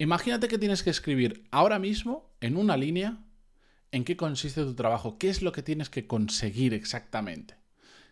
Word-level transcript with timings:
Imagínate 0.00 0.48
que 0.48 0.56
tienes 0.56 0.82
que 0.82 0.88
escribir 0.88 1.46
ahora 1.50 1.78
mismo 1.78 2.34
en 2.40 2.56
una 2.56 2.78
línea 2.78 3.18
en 3.92 4.04
qué 4.04 4.16
consiste 4.16 4.64
tu 4.64 4.74
trabajo, 4.74 5.18
qué 5.18 5.28
es 5.28 5.42
lo 5.42 5.52
que 5.52 5.62
tienes 5.62 5.90
que 5.90 6.06
conseguir 6.06 6.72
exactamente. 6.72 7.56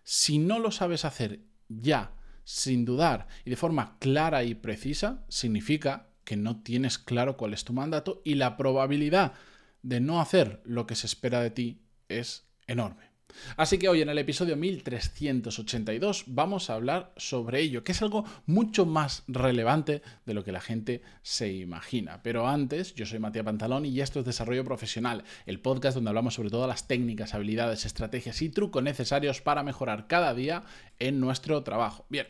Si 0.02 0.36
no 0.36 0.58
lo 0.58 0.70
sabes 0.70 1.06
hacer 1.06 1.40
ya, 1.66 2.12
sin 2.44 2.84
dudar 2.84 3.26
y 3.46 3.48
de 3.48 3.56
forma 3.56 3.96
clara 4.00 4.44
y 4.44 4.54
precisa, 4.54 5.24
significa 5.30 6.10
que 6.24 6.36
no 6.36 6.62
tienes 6.62 6.98
claro 6.98 7.38
cuál 7.38 7.54
es 7.54 7.64
tu 7.64 7.72
mandato 7.72 8.20
y 8.22 8.34
la 8.34 8.58
probabilidad 8.58 9.32
de 9.80 10.00
no 10.00 10.20
hacer 10.20 10.60
lo 10.66 10.86
que 10.86 10.94
se 10.94 11.06
espera 11.06 11.40
de 11.40 11.50
ti 11.50 11.86
es 12.08 12.50
enorme. 12.66 13.07
Así 13.56 13.78
que 13.78 13.88
hoy 13.88 14.02
en 14.02 14.08
el 14.08 14.18
episodio 14.18 14.56
1382 14.56 16.24
vamos 16.26 16.70
a 16.70 16.74
hablar 16.74 17.12
sobre 17.16 17.60
ello, 17.60 17.84
que 17.84 17.92
es 17.92 18.02
algo 18.02 18.24
mucho 18.46 18.86
más 18.86 19.22
relevante 19.28 20.02
de 20.26 20.34
lo 20.34 20.44
que 20.44 20.52
la 20.52 20.60
gente 20.60 21.02
se 21.22 21.52
imagina. 21.52 22.22
Pero 22.22 22.48
antes, 22.48 22.94
yo 22.94 23.06
soy 23.06 23.18
Matías 23.18 23.44
Pantalón 23.44 23.84
y 23.86 24.00
esto 24.00 24.20
es 24.20 24.26
Desarrollo 24.26 24.64
Profesional, 24.64 25.24
el 25.46 25.60
podcast 25.60 25.94
donde 25.94 26.10
hablamos 26.10 26.34
sobre 26.34 26.50
todas 26.50 26.68
las 26.68 26.88
técnicas, 26.88 27.34
habilidades, 27.34 27.84
estrategias 27.84 28.40
y 28.42 28.48
trucos 28.48 28.82
necesarios 28.82 29.40
para 29.40 29.62
mejorar 29.62 30.06
cada 30.06 30.34
día 30.34 30.64
en 30.98 31.20
nuestro 31.20 31.62
trabajo. 31.62 32.06
Bien, 32.08 32.26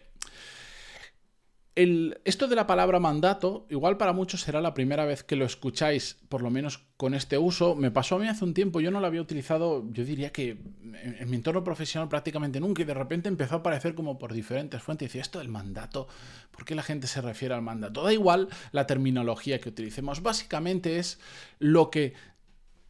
esto 2.24 2.48
de 2.48 2.56
la 2.56 2.66
palabra 2.66 2.98
mandato, 2.98 3.64
igual 3.70 3.98
para 3.98 4.12
muchos 4.12 4.40
será 4.40 4.60
la 4.60 4.74
primera 4.74 5.04
vez 5.04 5.22
que 5.22 5.36
lo 5.36 5.44
escucháis, 5.44 6.18
por 6.28 6.42
lo 6.42 6.50
menos 6.50 6.80
con 6.96 7.14
este 7.14 7.38
uso. 7.38 7.76
Me 7.76 7.92
pasó 7.92 8.16
a 8.16 8.18
mí 8.18 8.26
hace 8.26 8.44
un 8.44 8.52
tiempo, 8.52 8.80
yo 8.80 8.90
no 8.90 8.98
lo 8.98 9.06
había 9.06 9.22
utilizado, 9.22 9.88
yo 9.92 10.04
diría 10.04 10.32
que 10.32 10.58
en, 10.82 11.30
mi 11.30 11.36
entorno 11.36 11.62
profesional 11.62 12.08
prácticamente 12.08 12.58
nunca, 12.58 12.82
y 12.82 12.84
de 12.84 12.94
repente 12.94 13.28
empezó 13.28 13.54
a 13.54 13.58
aparecer 13.58 13.94
como 13.94 14.18
por 14.18 14.32
diferentes 14.32 14.82
fuentes. 14.82 15.06
Y 15.06 15.08
decía, 15.08 15.22
esto 15.22 15.38
del 15.38 15.50
mandato, 15.50 16.08
¿por 16.50 16.64
qué 16.64 16.74
la 16.74 16.82
gente 16.82 17.06
se 17.06 17.20
refiere 17.20 17.54
al 17.54 17.62
mandato? 17.62 18.02
Da 18.02 18.12
igual 18.12 18.48
la 18.72 18.88
terminología 18.88 19.60
que 19.60 19.68
utilicemos, 19.68 20.20
básicamente 20.20 20.98
es 20.98 21.20
lo 21.60 21.90
que 21.90 22.14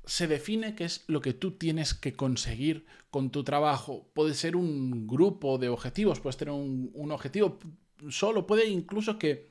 se 0.06 0.27
define 0.27 0.75
que 0.75 0.84
es 0.84 1.05
lo 1.08 1.20
que 1.20 1.34
tú 1.34 1.50
tienes 1.50 1.92
que 1.92 2.14
conseguir 2.14 2.86
con 3.11 3.28
tu 3.28 3.45
trabajo. 3.45 4.08
Puede 4.14 4.33
ser 4.33 4.56
un 4.56 5.06
grupo 5.06 5.58
de 5.58 5.69
objetivos, 5.69 6.20
puedes 6.20 6.39
tener 6.39 6.55
un 6.55 7.12
objetivo 7.12 7.58
solo, 8.08 8.46
puede 8.46 8.66
incluso 8.66 9.18
que, 9.18 9.50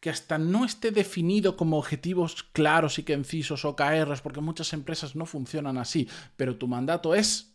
que 0.00 0.10
hasta 0.10 0.38
no 0.38 0.64
esté 0.64 0.90
definido 0.90 1.56
como 1.56 1.78
objetivos 1.78 2.42
claros 2.52 2.98
y 2.98 3.04
concisos 3.04 3.64
o 3.64 3.76
KRs, 3.76 4.20
porque 4.20 4.40
muchas 4.40 4.72
empresas 4.72 5.16
no 5.16 5.26
funcionan 5.26 5.78
así, 5.78 6.08
pero 6.36 6.56
tu 6.56 6.68
mandato 6.68 7.14
es 7.14 7.54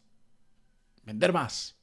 vender 1.03 1.33
más, 1.33 1.75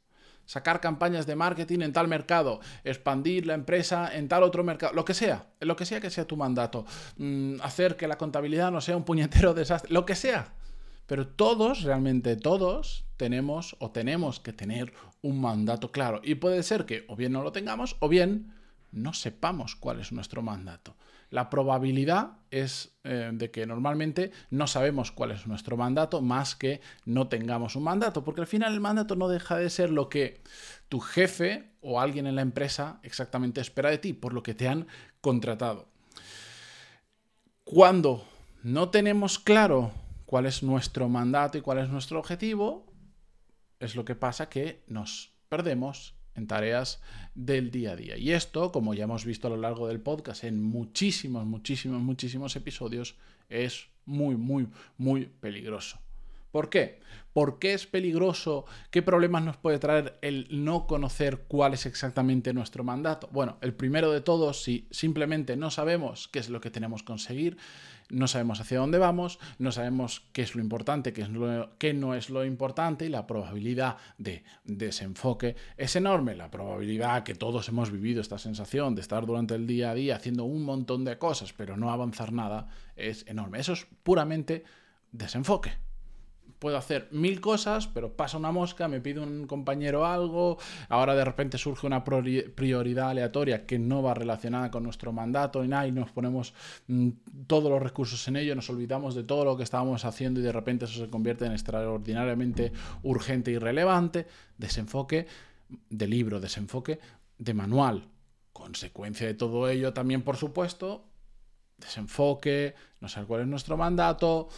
sacar 0.45 0.81
campañas 0.81 1.27
de 1.27 1.37
marketing 1.37 1.81
en 1.81 1.93
tal 1.93 2.09
mercado, 2.09 2.61
expandir 2.84 3.47
la 3.47 3.55
empresa 3.55 4.15
en 4.15 4.28
tal 4.28 4.43
otro 4.43 4.65
mercado, 4.65 4.95
lo 4.95 5.05
que 5.05 5.15
sea, 5.15 5.47
lo 5.61 5.77
que 5.77 5.84
sea 5.84 6.00
que 6.00 6.11
sea 6.11 6.27
tu 6.27 6.37
mandato, 6.37 6.87
mm, 7.19 7.61
hacer 7.62 7.97
que 7.97 8.09
la 8.09 8.19
contabilidad 8.19 8.71
no 8.71 8.81
sea 8.81 8.97
un 8.97 9.05
puñetero 9.05 9.55
desastre, 9.55 9.93
lo 9.93 10.06
que 10.06 10.15
sea. 10.15 10.53
Pero 11.07 11.29
todos, 11.29 11.83
realmente 11.83 12.37
todos, 12.37 13.05
tenemos 13.17 13.77
o 13.79 13.91
tenemos 13.91 14.41
que 14.41 14.53
tener 14.53 14.93
un 15.23 15.41
mandato 15.41 15.93
claro. 15.93 16.21
Y 16.23 16.37
puede 16.37 16.62
ser 16.62 16.85
que 16.85 17.05
o 17.09 17.17
bien 17.17 17.33
no 17.33 17.43
lo 17.43 17.53
tengamos 17.53 17.97
o 18.01 18.09
bien 18.09 18.53
no 18.93 19.12
sepamos 19.12 19.77
cuál 19.77 20.01
es 20.01 20.12
nuestro 20.12 20.43
mandato. 20.43 20.97
La 21.31 21.51
probabilidad 21.51 22.39
es 22.51 22.97
eh, 23.03 23.31
de 23.33 23.51
que 23.51 23.67
normalmente 23.67 24.31
no 24.51 24.67
sabemos 24.67 25.11
cuál 25.11 25.33
es 25.33 25.47
nuestro 25.47 25.77
mandato 25.77 26.23
más 26.23 26.55
que 26.55 26.81
no 27.05 27.29
tengamos 27.29 27.75
un 27.75 27.83
mandato, 27.83 28.23
porque 28.23 28.43
al 28.43 28.47
final 28.47 28.73
el 28.73 28.81
mandato 28.81 29.17
no 29.17 29.29
deja 29.29 29.57
de 29.57 29.71
ser 29.71 29.91
lo 29.91 30.09
que 30.09 30.41
tu 30.89 31.01
jefe 31.01 31.73
o 31.81 32.01
alguien 32.01 32.27
en 32.27 32.37
la 32.37 32.43
empresa 32.43 33.01
exactamente 33.03 33.61
espera 33.61 33.91
de 33.91 33.99
ti, 33.99 34.12
por 34.12 34.33
lo 34.33 34.43
que 34.43 34.55
te 34.55 34.69
han 34.69 34.87
contratado. 35.21 35.89
Cuando 37.65 38.25
no 38.62 38.91
tenemos 38.91 39.41
claro 39.41 39.91
cuál 40.27 40.47
es 40.47 40.63
nuestro 40.63 41.09
mandato 41.09 41.57
y 41.57 41.63
cuál 41.63 41.79
es 41.79 41.89
nuestro 41.89 42.19
objetivo, 42.19 42.93
es 43.81 43.97
lo 43.97 44.05
que 44.05 44.15
pasa 44.15 44.49
que 44.49 44.83
nos 44.87 45.33
perdemos 45.49 46.15
en 46.34 46.47
tareas 46.47 47.00
del 47.34 47.71
día 47.71 47.93
a 47.93 47.97
día. 47.97 48.17
Y 48.19 48.33
esto, 48.33 48.73
como 48.73 48.95
ya 48.95 49.05
hemos 49.05 49.25
visto 49.25 49.47
a 49.47 49.50
lo 49.50 49.56
largo 49.56 49.89
del 49.89 50.00
podcast 50.00 50.45
en 50.45 50.62
muchísimos, 50.62 51.47
muchísimos, 51.47 52.03
muchísimos 52.03 52.56
episodios, 52.56 53.17
es 53.49 53.89
muy, 54.05 54.37
muy, 54.37 54.69
muy 54.99 55.27
peligroso. 55.27 55.99
¿Por 56.56 56.71
qué? 56.71 57.00
¿Por 57.34 57.59
qué 57.59 57.75
es 57.75 57.87
peligroso? 57.87 58.65
¿Qué 58.91 59.03
problemas 59.03 59.44
nos 59.44 59.59
puede 59.59 59.78
traer 59.78 60.19
el 60.22 60.49
no 60.50 60.87
conocer 60.87 61.44
cuál 61.49 61.75
es 61.75 61.84
exactamente 61.84 62.55
nuestro 62.55 62.83
mandato? 62.83 63.28
Bueno, 63.31 63.59
el 63.61 63.75
primero 63.75 64.11
de 64.11 64.22
todos, 64.22 64.62
si 64.62 64.89
simplemente 64.91 65.55
no 65.55 65.71
sabemos 65.71 66.28
qué 66.28 66.39
es 66.39 66.49
lo 66.49 66.62
que 66.62 66.71
tenemos 66.71 67.03
que 67.03 67.09
conseguir, 67.09 67.59
no 68.09 68.27
sabemos 68.27 68.59
hacia 68.59 68.78
dónde 68.78 68.97
vamos, 68.97 69.39
no 69.59 69.71
sabemos 69.71 70.22
qué 70.33 70.41
es 70.41 70.55
lo 70.55 70.62
importante, 70.62 71.12
qué, 71.12 71.21
es 71.21 71.28
qué 71.77 71.93
no 71.93 72.15
es 72.15 72.31
lo 72.31 72.43
importante 72.43 73.05
y 73.05 73.11
la 73.11 73.27
probabilidad 73.27 73.99
de 74.17 74.43
desenfoque 74.65 75.56
es 75.77 75.94
enorme. 75.94 76.37
La 76.37 76.50
probabilidad 76.50 77.23
que 77.23 77.34
todos 77.34 77.69
hemos 77.69 77.91
vivido 77.91 78.23
esta 78.23 78.38
sensación 78.38 78.94
de 78.94 79.03
estar 79.03 79.27
durante 79.27 79.56
el 79.56 79.67
día 79.67 79.91
a 79.91 79.94
día 79.94 80.17
haciendo 80.17 80.44
un 80.44 80.62
montón 80.62 81.05
de 81.05 81.19
cosas 81.19 81.53
pero 81.53 81.77
no 81.77 81.91
avanzar 81.91 82.33
nada 82.33 82.71
es 82.97 83.27
enorme. 83.28 83.61
Eso 83.61 83.75
es 83.75 83.87
puramente 84.03 84.65
desenfoque 85.12 85.84
puedo 86.66 86.78
hacer 86.78 87.06
mil 87.12 87.41
cosas, 87.41 87.87
pero 87.87 88.16
pasa 88.16 88.38
una 88.38 88.50
mosca, 88.50 88.88
me 88.88 89.00
pide 89.00 89.21
un 89.21 89.47
compañero 89.47 90.04
algo, 90.04 90.59
ahora 90.88 91.15
de 91.15 91.25
repente 91.25 91.59
surge 91.59 91.87
una 91.87 92.03
prioridad 92.03 93.10
aleatoria 93.10 93.66
que 93.66 93.78
no 93.78 94.03
va 94.03 94.15
relacionada 94.15 94.72
con 94.72 94.82
nuestro 94.82 95.12
mandato 95.12 95.62
y 95.62 95.69
nada, 95.69 95.87
y 95.87 95.93
nos 95.93 96.10
ponemos 96.10 96.55
mm, 96.88 97.10
todos 97.47 97.71
los 97.71 97.81
recursos 97.81 98.26
en 98.26 98.34
ello, 98.34 98.56
nos 98.56 98.69
olvidamos 98.69 99.15
de 99.15 99.22
todo 99.22 99.44
lo 99.44 99.56
que 99.56 99.62
estábamos 99.62 100.05
haciendo 100.05 100.41
y 100.41 100.43
de 100.43 100.50
repente 100.50 100.87
eso 100.87 101.05
se 101.05 101.09
convierte 101.09 101.47
en 101.47 101.53
extraordinariamente 101.53 102.72
urgente 103.05 103.53
y 103.53 103.59
relevante. 103.59 104.26
Desenfoque 104.59 105.28
de 105.88 106.09
libro, 106.09 106.41
desenfoque 106.41 106.99
de 107.38 107.55
manual. 107.55 108.09
Consecuencia 108.53 109.25
de 109.25 109.34
todo 109.34 109.69
ello 109.69 109.93
también, 109.93 110.22
por 110.22 110.37
supuesto, 110.37 111.05
desenfoque, 111.76 112.75
no 112.99 113.06
sé 113.06 113.22
cuál 113.22 113.43
es 113.43 113.47
nuestro 113.47 113.76
mandato, 113.76 114.49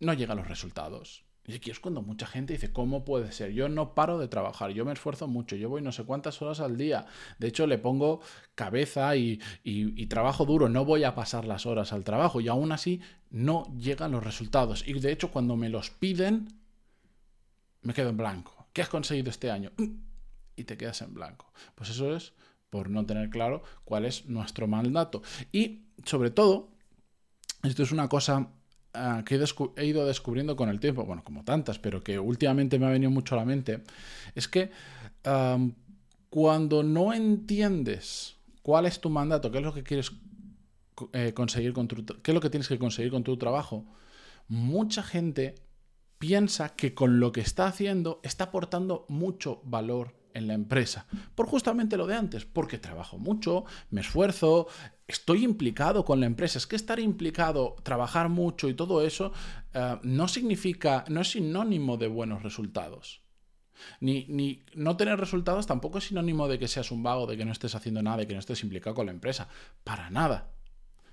no 0.00 0.12
llegan 0.14 0.36
los 0.36 0.48
resultados. 0.48 1.24
Y 1.46 1.54
aquí 1.54 1.70
es 1.70 1.78
cuando 1.78 2.00
mucha 2.00 2.26
gente 2.26 2.54
dice, 2.54 2.72
¿cómo 2.72 3.04
puede 3.04 3.30
ser? 3.30 3.52
Yo 3.52 3.68
no 3.68 3.94
paro 3.94 4.18
de 4.18 4.28
trabajar, 4.28 4.70
yo 4.70 4.86
me 4.86 4.92
esfuerzo 4.92 5.28
mucho, 5.28 5.56
yo 5.56 5.68
voy 5.68 5.82
no 5.82 5.92
sé 5.92 6.04
cuántas 6.04 6.40
horas 6.40 6.60
al 6.60 6.78
día. 6.78 7.04
De 7.38 7.48
hecho, 7.48 7.66
le 7.66 7.76
pongo 7.76 8.20
cabeza 8.54 9.14
y, 9.16 9.40
y, 9.62 10.06
trabajo 10.06 10.46
duro, 10.46 10.70
no 10.70 10.86
voy 10.86 11.04
a 11.04 11.14
pasar 11.14 11.44
las 11.44 11.66
horas 11.66 11.92
al 11.92 12.02
trabajo 12.02 12.40
y 12.40 12.48
aún 12.48 12.72
así 12.72 13.02
no 13.30 13.66
llegan 13.76 14.12
los 14.12 14.24
resultados. 14.24 14.88
Y 14.88 14.94
de 14.94 15.12
hecho, 15.12 15.30
cuando 15.30 15.54
me 15.56 15.68
los 15.68 15.90
piden, 15.90 16.48
me 17.82 17.92
quedo 17.92 18.08
en 18.08 18.16
blanco. 18.16 18.66
¿Qué 18.72 18.80
has 18.80 18.88
conseguido 18.88 19.28
este 19.28 19.50
año? 19.50 19.70
Y 20.56 20.64
te 20.64 20.76
quedas 20.76 21.02
en 21.02 21.12
blanco. 21.12 21.52
Pues 21.74 21.90
eso 21.90 22.14
es 22.16 22.32
por 22.70 22.88
no 22.88 23.04
tener 23.06 23.28
claro 23.28 23.62
cuál 23.84 24.04
es 24.04 24.26
nuestro 24.26 24.66
mandato. 24.66 25.20
Y 25.52 25.82
sobre 26.04 26.30
todo, 26.30 26.70
esto 27.64 27.82
es 27.82 27.92
una 27.92 28.08
cosa 28.08 28.50
Ah, 28.96 29.24
que 29.26 29.34
he, 29.34 29.86
ido 29.86 30.06
descubriendo 30.06 30.54
con 30.54 30.68
el 30.68 30.78
tiempo, 30.78 31.04
bueno, 31.04 31.24
como 31.24 31.42
tantas, 31.42 31.80
pero 31.80 32.04
que 32.04 32.16
últimamente 32.16 32.78
me 32.78 32.86
ha 32.86 32.90
venido 32.90 33.10
mucho 33.10 33.34
a 33.34 33.38
la 33.38 33.44
mente, 33.44 33.82
es 34.36 34.46
que 34.46 34.70
cuando 36.30 36.82
no 36.84 37.12
entiendes 37.12 38.36
cuál 38.62 38.86
es 38.86 39.00
tu 39.00 39.10
mandato, 39.10 39.50
qué 39.50 39.58
es 39.58 39.64
lo 39.64 39.74
que 39.74 39.82
quieres 39.82 40.12
eh, 41.12 41.32
conseguir 41.34 41.72
con 41.72 41.88
tu, 41.88 42.04
qué 42.04 42.30
es 42.30 42.34
lo 42.34 42.40
que 42.40 42.50
tienes 42.50 42.68
que 42.68 42.78
conseguir 42.78 43.10
con 43.10 43.24
tu 43.24 43.36
trabajo, 43.36 43.84
mucha 44.46 45.02
gente 45.02 45.56
piensa 46.18 46.76
que 46.76 46.94
con 46.94 47.18
lo 47.18 47.32
que 47.32 47.40
está 47.40 47.66
haciendo 47.66 48.20
está 48.22 48.44
aportando 48.44 49.06
mucho 49.08 49.60
valor 49.64 50.14
en 50.34 50.48
la 50.48 50.54
empresa. 50.54 51.06
Por 51.34 51.46
justamente 51.46 51.96
lo 51.96 52.06
de 52.06 52.16
antes, 52.16 52.44
porque 52.44 52.78
trabajo 52.78 53.18
mucho, 53.18 53.64
me 53.90 54.02
esfuerzo, 54.02 54.66
estoy 55.06 55.44
implicado 55.44 56.04
con 56.04 56.20
la 56.20 56.26
empresa. 56.26 56.58
Es 56.58 56.66
que 56.66 56.76
estar 56.76 57.00
implicado, 57.00 57.76
trabajar 57.82 58.28
mucho 58.28 58.68
y 58.68 58.74
todo 58.74 59.02
eso 59.02 59.32
eh, 59.72 59.96
no 60.02 60.28
significa, 60.28 61.04
no 61.08 61.20
es 61.20 61.30
sinónimo 61.30 61.96
de 61.96 62.08
buenos 62.08 62.42
resultados. 62.42 63.22
Ni, 64.00 64.26
ni, 64.28 64.62
no 64.74 64.96
tener 64.96 65.18
resultados 65.18 65.66
tampoco 65.66 65.98
es 65.98 66.04
sinónimo 66.04 66.48
de 66.48 66.58
que 66.58 66.68
seas 66.68 66.90
un 66.90 67.02
vago, 67.02 67.26
de 67.26 67.36
que 67.36 67.44
no 67.44 67.52
estés 67.52 67.74
haciendo 67.74 68.02
nada, 68.02 68.18
de 68.18 68.26
que 68.26 68.34
no 68.34 68.40
estés 68.40 68.62
implicado 68.62 68.94
con 68.94 69.06
la 69.06 69.12
empresa. 69.12 69.48
Para 69.82 70.10
nada. 70.10 70.52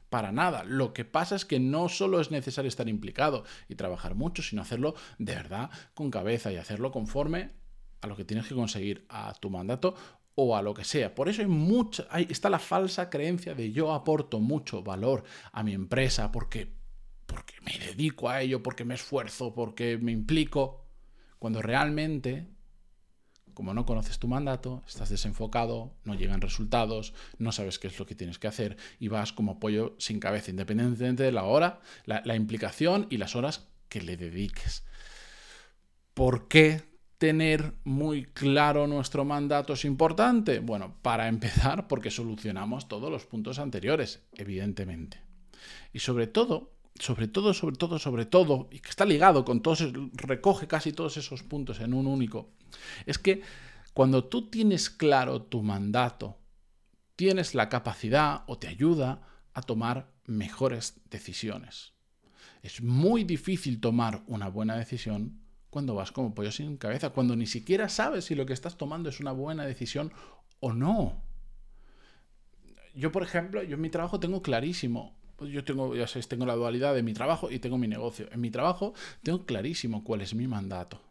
Para 0.09 0.31
nada. 0.31 0.63
Lo 0.63 0.93
que 0.93 1.05
pasa 1.05 1.35
es 1.35 1.45
que 1.45 1.59
no 1.59 1.87
solo 1.87 2.19
es 2.19 2.31
necesario 2.31 2.67
estar 2.67 2.89
implicado 2.89 3.45
y 3.69 3.75
trabajar 3.75 4.13
mucho, 4.13 4.43
sino 4.43 4.61
hacerlo 4.61 4.93
de 5.17 5.35
verdad 5.35 5.69
con 5.93 6.11
cabeza 6.11 6.51
y 6.51 6.57
hacerlo 6.57 6.91
conforme 6.91 7.60
a 8.01 8.07
lo 8.07 8.15
que 8.15 8.25
tienes 8.25 8.47
que 8.47 8.55
conseguir, 8.55 9.05
a 9.09 9.33
tu 9.33 9.49
mandato 9.49 9.95
o 10.35 10.55
a 10.55 10.61
lo 10.61 10.73
que 10.73 10.83
sea. 10.83 11.13
Por 11.13 11.29
eso 11.29 11.41
hay 11.41 11.47
mucha, 11.47 12.07
está 12.29 12.49
la 12.49 12.59
falsa 12.59 13.09
creencia 13.09 13.53
de 13.53 13.71
yo 13.71 13.93
aporto 13.93 14.39
mucho 14.39 14.83
valor 14.83 15.23
a 15.51 15.63
mi 15.63 15.73
empresa 15.73 16.31
porque, 16.31 16.71
porque 17.25 17.55
me 17.61 17.77
dedico 17.77 18.29
a 18.29 18.41
ello, 18.41 18.63
porque 18.63 18.85
me 18.85 18.95
esfuerzo, 18.95 19.53
porque 19.53 19.97
me 19.97 20.11
implico, 20.11 20.85
cuando 21.39 21.61
realmente 21.61 22.47
como 23.53 23.73
no 23.73 23.85
conoces 23.85 24.17
tu 24.17 24.27
mandato, 24.27 24.83
estás 24.87 25.09
desenfocado, 25.09 25.93
no 26.03 26.15
llegan 26.15 26.41
resultados, 26.41 27.13
no 27.37 27.51
sabes 27.51 27.79
qué 27.79 27.87
es 27.87 27.99
lo 27.99 28.05
que 28.05 28.15
tienes 28.15 28.39
que 28.39 28.47
hacer 28.47 28.77
y 28.99 29.07
vas 29.07 29.33
como 29.33 29.59
pollo 29.59 29.95
sin 29.99 30.19
cabeza, 30.19 30.51
independientemente 30.51 31.23
de 31.23 31.31
la 31.31 31.43
hora, 31.43 31.79
la, 32.05 32.21
la 32.25 32.35
implicación 32.35 33.07
y 33.09 33.17
las 33.17 33.35
horas 33.35 33.67
que 33.89 34.01
le 34.01 34.17
dediques. 34.17 34.85
¿Por 36.13 36.47
qué 36.47 36.90
tener 37.21 37.75
muy 37.83 38.25
claro 38.25 38.87
nuestro 38.87 39.23
mandato 39.23 39.73
es 39.73 39.85
importante? 39.85 40.57
Bueno, 40.57 40.95
para 41.03 41.27
empezar, 41.27 41.87
porque 41.87 42.09
solucionamos 42.09 42.87
todos 42.87 43.11
los 43.11 43.27
puntos 43.27 43.59
anteriores, 43.59 44.23
evidentemente. 44.33 45.21
Y 45.93 45.99
sobre 45.99 46.25
todo, 46.25 46.71
sobre 46.95 47.27
todo, 47.27 47.53
sobre 47.53 47.75
todo, 47.75 47.99
sobre 47.99 48.25
todo, 48.25 48.69
y 48.71 48.79
que 48.79 48.89
está 48.89 49.05
ligado 49.05 49.45
con 49.45 49.61
todos, 49.61 49.87
recoge 50.13 50.65
casi 50.65 50.93
todos 50.93 51.15
esos 51.15 51.43
puntos 51.43 51.79
en 51.79 51.93
un 51.93 52.07
único, 52.07 52.49
es 53.05 53.19
que 53.19 53.43
cuando 53.93 54.23
tú 54.23 54.49
tienes 54.49 54.89
claro 54.89 55.43
tu 55.43 55.61
mandato, 55.61 56.39
tienes 57.15 57.53
la 57.53 57.69
capacidad 57.69 58.45
o 58.47 58.57
te 58.57 58.67
ayuda 58.67 59.21
a 59.53 59.61
tomar 59.61 60.11
mejores 60.25 60.99
decisiones. 61.11 61.93
Es 62.63 62.81
muy 62.81 63.25
difícil 63.25 63.79
tomar 63.79 64.23
una 64.25 64.47
buena 64.47 64.75
decisión 64.75 65.39
cuando 65.71 65.95
vas 65.95 66.11
como 66.11 66.35
pollo 66.35 66.51
sin 66.51 66.77
cabeza, 66.77 67.09
cuando 67.09 67.35
ni 67.35 67.47
siquiera 67.47 67.89
sabes 67.89 68.25
si 68.25 68.35
lo 68.35 68.45
que 68.45 68.53
estás 68.53 68.77
tomando 68.77 69.09
es 69.09 69.19
una 69.19 69.31
buena 69.31 69.65
decisión 69.65 70.11
o 70.59 70.73
no. 70.73 71.23
Yo, 72.93 73.11
por 73.11 73.23
ejemplo, 73.23 73.63
yo 73.63 73.75
en 73.75 73.81
mi 73.81 73.89
trabajo 73.89 74.19
tengo 74.19 74.41
clarísimo, 74.41 75.15
pues 75.37 75.49
yo 75.49 75.63
tengo, 75.63 75.95
ya 75.95 76.07
sabéis, 76.07 76.27
tengo 76.27 76.45
la 76.45 76.55
dualidad 76.55 76.93
de 76.93 77.03
mi 77.03 77.13
trabajo 77.13 77.49
y 77.49 77.59
tengo 77.59 77.77
mi 77.77 77.87
negocio. 77.87 78.27
En 78.31 78.41
mi 78.41 78.51
trabajo 78.51 78.93
tengo 79.23 79.45
clarísimo 79.45 80.03
cuál 80.03 80.21
es 80.21 80.35
mi 80.35 80.45
mandato. 80.45 81.01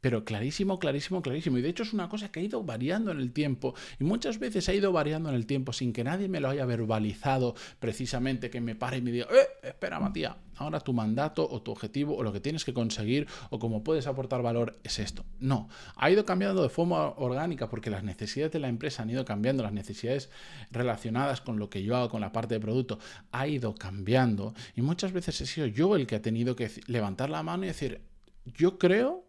Pero 0.00 0.24
clarísimo, 0.24 0.78
clarísimo, 0.78 1.22
clarísimo. 1.22 1.58
Y 1.58 1.62
de 1.62 1.70
hecho 1.70 1.82
es 1.82 1.92
una 1.92 2.08
cosa 2.08 2.30
que 2.30 2.40
ha 2.40 2.42
ido 2.42 2.62
variando 2.62 3.10
en 3.10 3.18
el 3.18 3.32
tiempo. 3.32 3.74
Y 3.98 4.04
muchas 4.04 4.38
veces 4.38 4.68
ha 4.68 4.74
ido 4.74 4.92
variando 4.92 5.28
en 5.28 5.34
el 5.34 5.46
tiempo 5.46 5.72
sin 5.72 5.92
que 5.92 6.04
nadie 6.04 6.28
me 6.28 6.40
lo 6.40 6.48
haya 6.48 6.64
verbalizado 6.66 7.54
precisamente, 7.80 8.50
que 8.50 8.60
me 8.60 8.76
pare 8.76 8.98
y 8.98 9.02
me 9.02 9.10
diga, 9.10 9.26
eh, 9.26 9.68
espera 9.68 9.98
Matías, 9.98 10.36
ahora 10.56 10.80
tu 10.80 10.92
mandato 10.92 11.48
o 11.48 11.62
tu 11.62 11.72
objetivo 11.72 12.16
o 12.16 12.22
lo 12.22 12.32
que 12.32 12.40
tienes 12.40 12.64
que 12.64 12.72
conseguir 12.72 13.26
o 13.50 13.58
cómo 13.58 13.82
puedes 13.82 14.06
aportar 14.06 14.42
valor 14.42 14.78
es 14.84 14.98
esto. 15.00 15.24
No, 15.40 15.68
ha 15.96 16.10
ido 16.10 16.24
cambiando 16.24 16.62
de 16.62 16.68
forma 16.68 17.08
orgánica 17.16 17.68
porque 17.68 17.90
las 17.90 18.04
necesidades 18.04 18.52
de 18.52 18.60
la 18.60 18.68
empresa 18.68 19.02
han 19.02 19.10
ido 19.10 19.24
cambiando, 19.24 19.62
las 19.62 19.72
necesidades 19.72 20.30
relacionadas 20.70 21.40
con 21.40 21.58
lo 21.58 21.70
que 21.70 21.82
yo 21.82 21.96
hago, 21.96 22.08
con 22.08 22.20
la 22.20 22.32
parte 22.32 22.54
de 22.54 22.60
producto, 22.60 22.98
ha 23.32 23.48
ido 23.48 23.74
cambiando. 23.74 24.54
Y 24.76 24.82
muchas 24.82 25.12
veces 25.12 25.40
he 25.40 25.46
sido 25.46 25.66
yo 25.66 25.96
el 25.96 26.06
que 26.06 26.16
ha 26.16 26.22
tenido 26.22 26.54
que 26.54 26.70
levantar 26.86 27.30
la 27.30 27.42
mano 27.42 27.64
y 27.64 27.68
decir, 27.68 28.02
yo 28.44 28.78
creo 28.78 29.27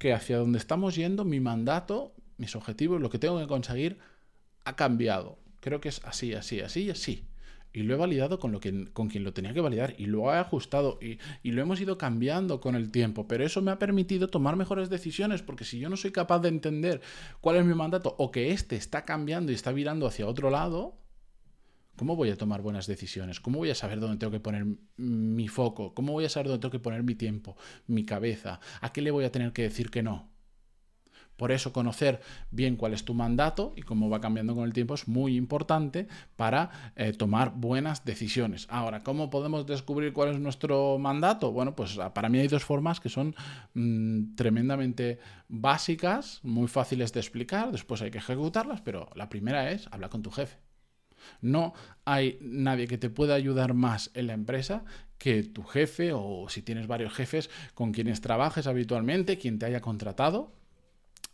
que 0.00 0.14
hacia 0.14 0.38
donde 0.38 0.58
estamos 0.58 0.96
yendo, 0.96 1.26
mi 1.26 1.40
mandato, 1.40 2.14
mis 2.38 2.56
objetivos, 2.56 3.02
lo 3.02 3.10
que 3.10 3.18
tengo 3.18 3.38
que 3.38 3.46
conseguir, 3.46 3.98
ha 4.64 4.74
cambiado. 4.74 5.38
Creo 5.60 5.82
que 5.82 5.90
es 5.90 6.00
así, 6.06 6.32
así, 6.32 6.60
así 6.60 6.84
y 6.84 6.90
así. 6.90 7.26
Y 7.74 7.82
lo 7.82 7.92
he 7.92 7.98
validado 7.98 8.38
con, 8.38 8.50
lo 8.50 8.60
que, 8.60 8.90
con 8.94 9.08
quien 9.08 9.24
lo 9.24 9.34
tenía 9.34 9.52
que 9.52 9.60
validar 9.60 9.94
y 9.98 10.06
lo 10.06 10.32
he 10.32 10.38
ajustado 10.38 10.98
y, 11.02 11.18
y, 11.42 11.52
lo 11.52 11.60
hemos 11.60 11.82
ido 11.82 11.98
cambiando 11.98 12.62
con 12.62 12.76
el 12.76 12.90
tiempo. 12.90 13.28
Pero 13.28 13.44
eso 13.44 13.60
me 13.60 13.72
ha 13.72 13.78
permitido 13.78 14.28
tomar 14.28 14.56
mejores 14.56 14.88
decisiones 14.88 15.42
porque 15.42 15.64
si 15.64 15.78
yo 15.78 15.90
no 15.90 15.98
soy 15.98 16.12
capaz 16.12 16.38
de 16.38 16.48
entender 16.48 17.02
cuál 17.42 17.56
es 17.56 17.66
mi 17.66 17.74
mandato 17.74 18.14
o 18.18 18.30
que 18.30 18.52
este 18.52 18.76
está 18.76 19.04
cambiando 19.04 19.52
y 19.52 19.54
está 19.54 19.70
virando 19.70 20.06
hacia 20.06 20.26
otro 20.26 20.48
lado, 20.48 20.96
¿Cómo 22.00 22.16
voy 22.16 22.30
a 22.30 22.36
tomar 22.38 22.62
buenas 22.62 22.86
decisiones? 22.86 23.40
¿Cómo 23.40 23.58
voy 23.58 23.68
a 23.68 23.74
saber 23.74 24.00
dónde 24.00 24.16
tengo 24.16 24.30
que 24.30 24.40
poner 24.40 24.64
mi 24.96 25.48
foco? 25.48 25.92
¿Cómo 25.92 26.14
voy 26.14 26.24
a 26.24 26.30
saber 26.30 26.48
dónde 26.48 26.62
tengo 26.62 26.72
que 26.72 26.78
poner 26.78 27.02
mi 27.02 27.14
tiempo, 27.14 27.58
mi 27.88 28.06
cabeza? 28.06 28.58
¿A 28.80 28.90
qué 28.90 29.02
le 29.02 29.10
voy 29.10 29.26
a 29.26 29.30
tener 29.30 29.52
que 29.52 29.60
decir 29.60 29.90
que 29.90 30.02
no? 30.02 30.30
Por 31.36 31.52
eso 31.52 31.74
conocer 31.74 32.22
bien 32.50 32.76
cuál 32.76 32.94
es 32.94 33.04
tu 33.04 33.12
mandato 33.12 33.74
y 33.76 33.82
cómo 33.82 34.08
va 34.08 34.22
cambiando 34.22 34.54
con 34.54 34.64
el 34.64 34.72
tiempo 34.72 34.94
es 34.94 35.08
muy 35.08 35.36
importante 35.36 36.08
para 36.36 36.92
eh, 36.96 37.12
tomar 37.12 37.52
buenas 37.54 38.02
decisiones. 38.06 38.66
Ahora, 38.70 39.02
¿cómo 39.02 39.28
podemos 39.28 39.66
descubrir 39.66 40.14
cuál 40.14 40.30
es 40.30 40.40
nuestro 40.40 40.96
mandato? 40.98 41.52
Bueno, 41.52 41.76
pues 41.76 41.98
ah, 41.98 42.14
para 42.14 42.30
mí 42.30 42.38
hay 42.38 42.48
dos 42.48 42.64
formas 42.64 42.98
que 42.98 43.10
son 43.10 43.34
mm, 43.74 44.36
tremendamente 44.36 45.18
básicas, 45.48 46.40
muy 46.44 46.66
fáciles 46.66 47.12
de 47.12 47.20
explicar, 47.20 47.70
después 47.72 48.00
hay 48.00 48.10
que 48.10 48.18
ejecutarlas, 48.18 48.80
pero 48.80 49.10
la 49.14 49.28
primera 49.28 49.70
es 49.70 49.86
hablar 49.88 50.08
con 50.08 50.22
tu 50.22 50.30
jefe. 50.30 50.69
No 51.40 51.74
hay 52.04 52.38
nadie 52.40 52.86
que 52.86 52.98
te 52.98 53.10
pueda 53.10 53.34
ayudar 53.34 53.74
más 53.74 54.10
en 54.14 54.26
la 54.28 54.34
empresa 54.34 54.84
que 55.18 55.42
tu 55.42 55.62
jefe 55.62 56.12
o 56.14 56.46
si 56.48 56.62
tienes 56.62 56.86
varios 56.86 57.12
jefes 57.12 57.50
con 57.74 57.92
quienes 57.92 58.20
trabajes 58.22 58.66
habitualmente, 58.66 59.36
quien 59.36 59.58
te 59.58 59.66
haya 59.66 59.80
contratado, 59.80 60.52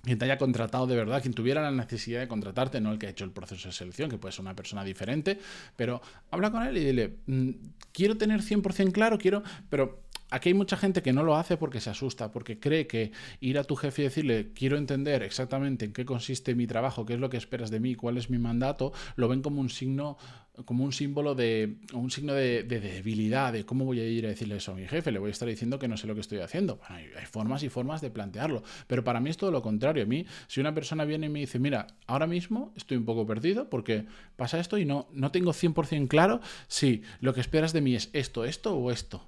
quien 0.03 0.19
te 0.19 0.25
haya 0.25 0.39
contratado 0.39 0.87
de 0.87 0.97
verdad, 0.97 1.21
quien 1.21 1.35
tuviera 1.35 1.61
la 1.63 1.71
necesidad 1.71 2.21
de 2.21 2.29
contratarte, 2.29 2.81
no 2.81 2.93
el 2.93 2.99
que 2.99 3.07
ha 3.07 3.11
hecho 3.11 3.25
el 3.25 3.33
proceso 3.33 3.69
de 3.69 3.75
selección, 3.75 4.09
que 4.09 4.19
puede 4.19 4.33
ser 4.33 4.43
una 4.43 4.55
persona 4.55 4.85
diferente, 4.85 5.39
pero 5.77 6.01
habla 6.31 6.51
con 6.51 6.63
él 6.63 6.77
y 6.77 6.85
dile, 6.85 7.17
mm, 7.27 7.51
quiero 7.93 8.17
tener 8.17 8.43
100% 8.43 8.93
claro, 8.93 9.19
quiero, 9.19 9.43
pero 9.69 10.06
Aquí 10.31 10.49
hay 10.49 10.55
mucha 10.55 10.77
gente 10.77 11.03
que 11.03 11.13
no 11.13 11.23
lo 11.23 11.37
hace 11.37 11.57
porque 11.57 11.81
se 11.81 11.91
asusta, 11.91 12.33
porque 12.33 12.59
cree 12.59 12.89
que 12.89 13.13
ir 13.41 13.59
a 13.59 13.65
tu 13.65 13.77
jefe 13.77 14.03
y 14.03 14.05
decirle 14.07 14.53
quiero 14.55 14.77
entender 14.77 15.23
exactamente 15.23 15.85
en 15.85 15.93
qué 15.93 16.05
consiste 16.05 16.57
mi 16.57 16.67
trabajo, 16.67 17.07
qué 17.07 17.15
es 17.15 17.21
lo 17.21 17.31
que 17.31 17.37
esperas 17.37 17.71
de 17.71 17.79
mí, 17.79 17.95
cuál 17.95 18.17
es 18.17 18.29
mi 18.29 18.39
mandato, 18.39 18.93
lo 19.15 19.29
ven 19.29 19.41
como 19.41 19.61
un 19.61 19.71
signo, 19.71 20.17
como 20.65 20.83
un 20.83 20.93
símbolo 20.93 21.37
de, 21.37 21.77
un 21.93 22.11
signo 22.11 22.33
de, 22.33 22.65
debilidad, 22.65 23.53
de 23.53 23.65
cómo 23.65 23.85
voy 23.85 24.01
a 24.01 24.09
ir 24.09 24.27
a 24.27 24.31
decirle 24.31 24.57
eso 24.57 24.73
a 24.73 24.75
mi 24.75 24.89
jefe, 24.89 25.13
le 25.13 25.21
voy 25.21 25.29
a 25.29 25.33
estar 25.33 25.49
diciendo 25.49 25.79
que 25.79 25.87
no 25.87 25.97
sé 25.97 26.09
lo 26.09 26.15
que 26.15 26.23
estoy 26.23 26.41
haciendo. 26.41 26.77
Bueno, 26.79 26.97
hay, 26.97 27.05
hay 27.17 27.27
formas 27.27 27.63
y 27.63 27.69
formas 27.69 28.01
de 28.01 28.11
plantearlo, 28.11 28.65
pero 28.89 29.05
para 29.05 29.21
mí 29.21 29.31
es 29.31 29.37
todo 29.37 29.53
lo 29.53 29.63
contrario. 29.63 30.03
A 30.03 30.07
mí, 30.07 30.27
si 30.49 30.61
una 30.61 30.75
persona 30.75 31.05
viene 31.05 31.27
y 31.27 31.29
me 31.29 31.39
dice, 31.39 31.61
mira, 31.61 31.87
ahora 32.09 32.27
mismo 32.27 32.73
estoy 32.77 32.97
un 32.97 33.05
poco 33.05 33.27
perdido 33.27 33.71
porque 33.71 34.07
pasa 34.35 34.59
esto 34.59 34.77
y 34.77 34.85
no, 34.85 35.07
no 35.13 35.31
tengo 35.31 35.53
100% 35.53 36.09
claro 36.09 36.41
si 36.67 37.03
lo 37.21 37.33
que 37.33 37.41
esperas 37.41 37.73
de 37.73 37.81
mí 37.81 37.95
es 37.95 38.11
esto, 38.13 38.45
esto 38.45 38.77
o 38.77 38.91
esto 38.91 39.25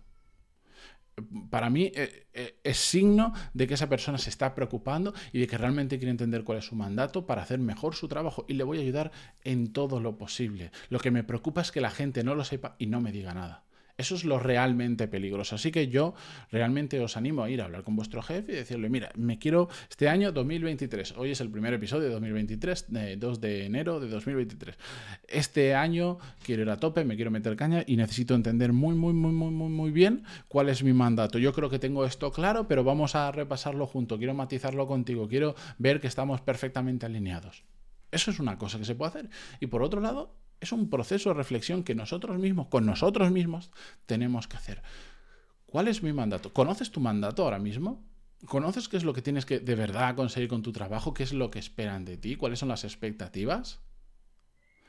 para 1.50 1.70
mí 1.70 1.92
eh, 1.94 2.26
eh, 2.32 2.60
es 2.64 2.78
signo 2.78 3.32
de 3.54 3.66
que 3.66 3.74
esa 3.74 3.88
persona 3.88 4.18
se 4.18 4.30
está 4.30 4.54
preocupando 4.54 5.14
y 5.32 5.40
de 5.40 5.46
que 5.46 5.58
realmente 5.58 5.98
quiere 5.98 6.10
entender 6.10 6.44
cuál 6.44 6.58
es 6.58 6.66
su 6.66 6.76
mandato 6.76 7.26
para 7.26 7.42
hacer 7.42 7.58
mejor 7.58 7.94
su 7.94 8.08
trabajo 8.08 8.44
y 8.48 8.54
le 8.54 8.64
voy 8.64 8.78
a 8.78 8.82
ayudar 8.82 9.12
en 9.44 9.72
todo 9.72 10.00
lo 10.00 10.18
posible. 10.18 10.70
Lo 10.88 10.98
que 10.98 11.10
me 11.10 11.24
preocupa 11.24 11.60
es 11.60 11.72
que 11.72 11.80
la 11.80 11.90
gente 11.90 12.24
no 12.24 12.34
lo 12.34 12.44
sepa 12.44 12.76
y 12.78 12.86
no 12.86 13.00
me 13.00 13.12
diga 13.12 13.34
nada. 13.34 13.67
Eso 13.98 14.14
es 14.14 14.24
lo 14.24 14.38
realmente 14.38 15.08
peligroso. 15.08 15.56
Así 15.56 15.72
que 15.72 15.88
yo 15.88 16.14
realmente 16.52 17.00
os 17.00 17.16
animo 17.16 17.42
a 17.42 17.50
ir 17.50 17.60
a 17.60 17.64
hablar 17.64 17.82
con 17.82 17.96
vuestro 17.96 18.22
jefe 18.22 18.52
y 18.52 18.54
decirle, 18.54 18.88
mira, 18.88 19.10
me 19.16 19.40
quiero 19.40 19.68
este 19.90 20.08
año 20.08 20.30
2023. 20.30 21.14
Hoy 21.16 21.32
es 21.32 21.40
el 21.40 21.50
primer 21.50 21.74
episodio 21.74 22.04
de 22.04 22.10
2023, 22.10 22.86
2 23.18 23.40
de 23.40 23.66
enero 23.66 23.98
de 23.98 24.08
2023. 24.08 24.76
Este 25.26 25.74
año 25.74 26.18
quiero 26.44 26.62
ir 26.62 26.70
a 26.70 26.76
tope, 26.76 27.04
me 27.04 27.16
quiero 27.16 27.32
meter 27.32 27.56
caña 27.56 27.82
y 27.88 27.96
necesito 27.96 28.36
entender 28.36 28.72
muy, 28.72 28.94
muy, 28.94 29.14
muy, 29.14 29.32
muy, 29.32 29.50
muy, 29.50 29.68
muy 29.68 29.90
bien 29.90 30.22
cuál 30.46 30.68
es 30.68 30.84
mi 30.84 30.92
mandato. 30.92 31.40
Yo 31.40 31.52
creo 31.52 31.68
que 31.68 31.80
tengo 31.80 32.04
esto 32.04 32.30
claro, 32.30 32.68
pero 32.68 32.84
vamos 32.84 33.16
a 33.16 33.32
repasarlo 33.32 33.88
junto. 33.88 34.16
Quiero 34.16 34.32
matizarlo 34.32 34.86
contigo. 34.86 35.26
Quiero 35.26 35.56
ver 35.78 36.00
que 36.00 36.06
estamos 36.06 36.40
perfectamente 36.40 37.04
alineados. 37.04 37.64
Eso 38.10 38.30
es 38.30 38.38
una 38.38 38.58
cosa 38.58 38.78
que 38.78 38.84
se 38.84 38.94
puede 38.94 39.10
hacer. 39.10 39.30
Y 39.60 39.66
por 39.66 39.82
otro 39.82 40.00
lado, 40.00 40.34
es 40.60 40.72
un 40.72 40.90
proceso 40.90 41.30
de 41.30 41.34
reflexión 41.34 41.84
que 41.84 41.94
nosotros 41.94 42.38
mismos, 42.38 42.68
con 42.68 42.86
nosotros 42.86 43.30
mismos, 43.30 43.70
tenemos 44.06 44.48
que 44.48 44.56
hacer. 44.56 44.82
¿Cuál 45.66 45.88
es 45.88 46.02
mi 46.02 46.12
mandato? 46.12 46.52
¿Conoces 46.52 46.90
tu 46.90 47.00
mandato 47.00 47.44
ahora 47.44 47.58
mismo? 47.58 48.04
¿Conoces 48.46 48.88
qué 48.88 48.96
es 48.96 49.04
lo 49.04 49.12
que 49.12 49.22
tienes 49.22 49.44
que 49.44 49.60
de 49.60 49.74
verdad 49.74 50.14
conseguir 50.16 50.48
con 50.48 50.62
tu 50.62 50.72
trabajo? 50.72 51.12
¿Qué 51.12 51.24
es 51.24 51.32
lo 51.32 51.50
que 51.50 51.58
esperan 51.58 52.04
de 52.04 52.16
ti? 52.16 52.36
¿Cuáles 52.36 52.60
son 52.60 52.68
las 52.68 52.84
expectativas? 52.84 53.80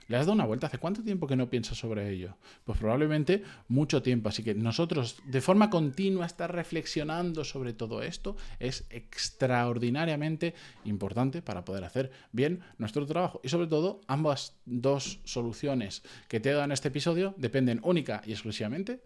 ¿Le 0.10 0.18
has 0.18 0.26
dado 0.26 0.34
una 0.34 0.46
vuelta? 0.46 0.66
¿Hace 0.66 0.80
cuánto 0.80 1.04
tiempo 1.04 1.28
que 1.28 1.36
no 1.36 1.52
piensas 1.52 1.78
sobre 1.78 2.10
ello? 2.10 2.36
Pues 2.66 2.80
probablemente 2.80 3.44
mucho 3.68 4.02
tiempo. 4.02 4.28
Así 4.28 4.44
que 4.44 4.56
nosotros 4.56 5.22
de 5.24 5.40
forma 5.40 5.70
continua 5.70 6.26
estar 6.26 6.52
reflexionando 6.52 7.46
sobre 7.46 7.74
todo 7.74 8.02
esto 8.02 8.36
es 8.58 8.88
extraordinariamente 8.90 10.56
importante 10.84 11.44
para 11.44 11.64
poder 11.64 11.84
hacer 11.84 12.12
bien 12.32 12.62
nuestro 12.80 13.06
trabajo. 13.06 13.40
Y 13.44 13.50
sobre 13.50 13.68
todo, 13.68 14.02
ambas 14.08 14.60
dos 14.66 15.20
soluciones 15.26 16.02
que 16.28 16.40
te 16.40 16.50
he 16.50 16.54
dado 16.54 16.66
en 16.66 16.72
este 16.72 16.88
episodio 16.88 17.36
dependen 17.38 17.80
única 17.84 18.24
y 18.26 18.32
exclusivamente 18.32 19.04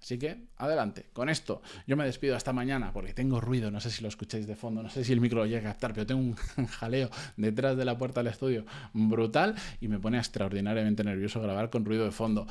Así 0.00 0.18
que 0.18 0.46
adelante. 0.56 1.06
Con 1.12 1.28
esto 1.28 1.62
yo 1.86 1.96
me 1.96 2.04
despido 2.04 2.36
hasta 2.36 2.52
mañana 2.52 2.92
porque 2.92 3.12
tengo 3.12 3.40
ruido, 3.40 3.70
no 3.70 3.80
sé 3.80 3.90
si 3.90 4.02
lo 4.02 4.08
escucháis 4.08 4.46
de 4.46 4.56
fondo, 4.56 4.82
no 4.82 4.90
sé 4.90 5.04
si 5.04 5.12
el 5.12 5.20
micro 5.20 5.40
lo 5.40 5.46
llega 5.46 5.70
a 5.70 5.72
captar, 5.72 5.92
pero 5.92 6.06
tengo 6.06 6.20
un 6.56 6.66
jaleo 6.66 7.10
detrás 7.36 7.76
de 7.76 7.84
la 7.84 7.98
puerta 7.98 8.22
del 8.22 8.32
estudio 8.32 8.64
brutal 8.92 9.54
y 9.80 9.88
me 9.88 9.98
pone 9.98 10.18
extraordinariamente 10.18 11.04
nervioso 11.04 11.40
grabar 11.40 11.70
con 11.70 11.84
ruido 11.84 12.04
de 12.04 12.12
fondo. 12.12 12.46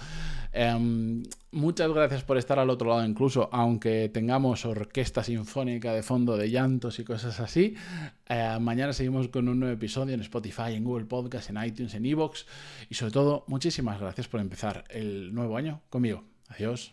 Em, 0.51 1.23
muchas 1.51 1.91
gracias 1.91 2.23
por 2.23 2.37
estar 2.37 2.59
al 2.59 2.69
otro 2.69 2.89
lado 2.89 3.05
incluso, 3.05 3.49
aunque 3.51 4.09
tengamos 4.13 4.65
orquesta 4.65 5.23
sinfónica 5.23 5.93
de 5.93 6.03
fondo 6.03 6.37
de 6.37 6.49
llantos 6.49 6.99
y 6.99 7.03
cosas 7.03 7.39
así. 7.39 7.75
Eh, 8.27 8.57
mañana 8.59 8.93
seguimos 8.93 9.27
con 9.29 9.47
un 9.47 9.59
nuevo 9.59 9.73
episodio 9.73 10.13
en 10.13 10.21
Spotify, 10.21 10.73
en 10.73 10.83
Google 10.83 11.05
Podcast, 11.05 11.49
en 11.49 11.63
iTunes, 11.63 11.93
en 11.93 12.05
Evox 12.05 12.45
y 12.89 12.95
sobre 12.95 13.11
todo 13.11 13.45
muchísimas 13.47 13.99
gracias 13.99 14.27
por 14.27 14.39
empezar 14.39 14.83
el 14.89 15.33
nuevo 15.33 15.57
año 15.57 15.81
conmigo. 15.89 16.23
Adiós. 16.49 16.87